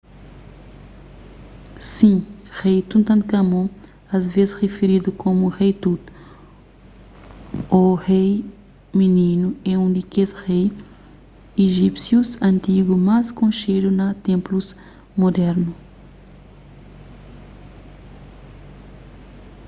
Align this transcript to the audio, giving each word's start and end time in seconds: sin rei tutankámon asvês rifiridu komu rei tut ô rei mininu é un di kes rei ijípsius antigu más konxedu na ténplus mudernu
sin 1.93 2.15
rei 2.59 2.79
tutankámon 2.89 3.67
asvês 4.15 4.49
rifiridu 4.61 5.11
komu 5.21 5.45
rei 5.59 5.73
tut 5.81 6.03
ô 7.81 7.81
rei 8.07 8.31
mininu 8.97 9.49
é 9.71 9.73
un 9.83 9.89
di 9.97 10.03
kes 10.13 10.31
rei 10.45 10.65
ijípsius 11.65 12.29
antigu 12.51 12.95
más 13.07 13.27
konxedu 13.39 13.89
na 13.99 14.07
ténplus 14.27 14.67
mudernu 15.19 15.69